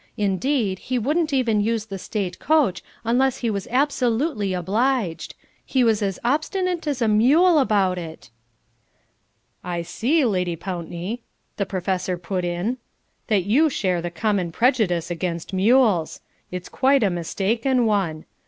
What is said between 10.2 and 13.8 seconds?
Lady Pountney," the Professor put in, "that you